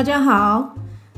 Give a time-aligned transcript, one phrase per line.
[0.00, 0.74] 大家好，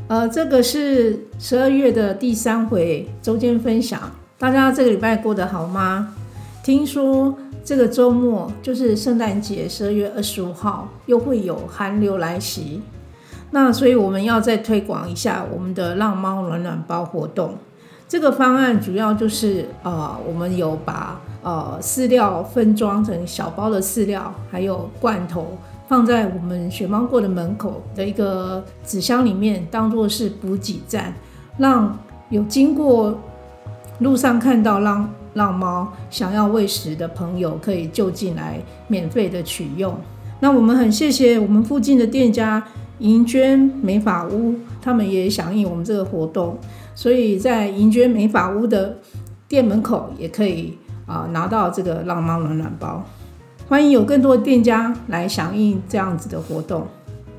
[0.09, 4.11] 呃，这个是十二月的第三回周间分享。
[4.41, 6.17] 大家这个礼拜过得好吗？
[6.65, 7.33] 听说
[7.65, 12.83] 这个周末就是圣诞节，十二月二十五号又会有寒流来袭，
[13.53, 17.55] 那所以我们要再推广一下我们的让猫暖暖包活动。
[18.09, 25.57] 这个方案主要就是呃，我们有把呃饲料分装成小包的饲料，还有罐头。
[25.93, 31.13] 放在我们雪猫过的门口的一个纸箱里面，当做是补给站，
[31.59, 31.95] 让
[32.31, 33.15] 有经过
[33.99, 39.95] 路上看到让让猫想要喂食的朋友可以就近来免费的取用。
[40.41, 42.65] 那我们很谢谢我们附近的店家
[43.01, 46.57] 银娟美发屋，他们也响应我们这个活动，
[46.95, 48.97] 所以在银娟美发屋的
[49.47, 53.05] 店门口也可以啊拿到这个让猫暖暖包。
[53.73, 56.87] 欢迎有更多的店家来响应这样子的活动。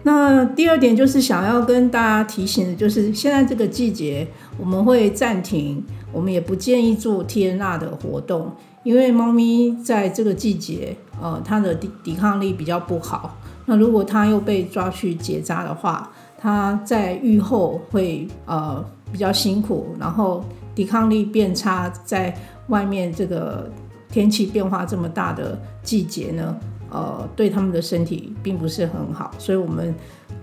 [0.01, 13.37] 那第二点就是想要跟大家提醒的，就是现在这个季节我们会暂停，我们也不建议做天纳的活动，因为猫咪在这个季节，呃，它的抵抵抗力比较不好。
[13.67, 22.35] 那如果它又被抓去结扎的话，它在愈后会呃比较辛苦，然后抵抗力变差，在
[22.69, 23.71] 外面这个。
[24.13, 26.55] 天气变化这么大的季节呢，
[26.91, 29.91] 呃，对他们的身体并不是很好，所以我们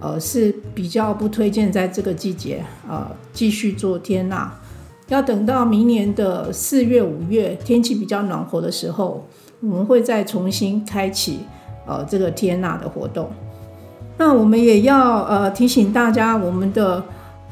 [0.01, 4.53] 呃是比较不推荐在这个季节呃继续做天纳，
[5.07, 9.25] 要等到明年的四月五月天气比较暖和的时候，
[9.61, 11.39] 我们会再重新开启
[11.87, 13.31] 呃这个天纳的活动。
[14.19, 17.05] 那我们也要呃提醒大家，我们的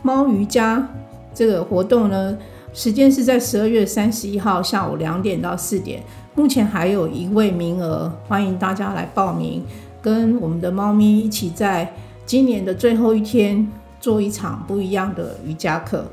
[0.03, 0.89] 猫瑜伽
[1.33, 2.37] 这个活动呢。
[2.79, 6.01] 时间是在十二月三十一号下午两点到四点，
[6.37, 9.65] 目前还有一位名额，欢迎大家来报名，
[10.01, 11.93] 跟我们的猫咪一起在
[12.25, 16.05] 今年的最后一天做一场不一样的瑜伽课。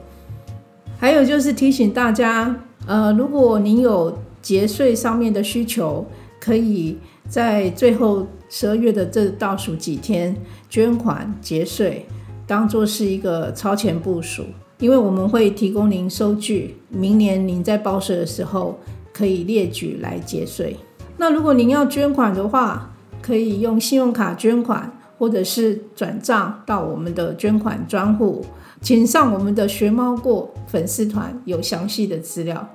[0.97, 2.55] 还有就是提醒大家，
[2.87, 6.03] 呃，如果您有节税上面的需求，
[6.39, 6.97] 可以
[7.29, 10.35] 在最后十二月的这倒数几天
[10.67, 12.07] 捐款节税，
[12.47, 14.45] 当做是一个超前部署。
[14.85, 18.77] 因为我们会提供您收据，明年您在报税的时候
[19.11, 20.77] 可以列举来节税。
[21.17, 28.45] 那如果您要捐款的话，可以用信用卡捐款，或者是转账到我们的捐款专户，
[28.79, 32.69] 请上我们的学猫过粉丝团有详细的资料。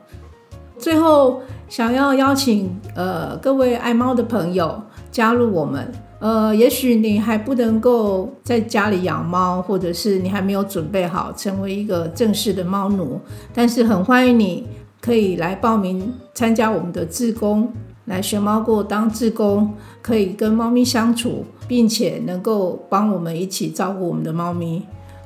[0.81, 4.83] 最后，想要邀请呃各位爱猫的朋友
[5.13, 5.93] 加入我们。
[6.21, 13.19] 呃，也许你还不能够在家里养猫，或者是你还没有准备好成为一个正式的猫奴，
[13.55, 14.67] 但是很欢迎你
[15.01, 17.73] 可以来报名参加我们的志工，
[18.05, 24.83] 来学猫过当志工，可以跟猫咪相处，并且能够帮我们一起照顾我们的猫咪。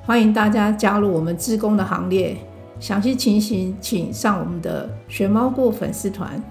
[0.06, 2.36] 欢迎大家加入我们志工的行列，
[2.80, 6.42] 详细情形请上我们的学猫过粉丝团。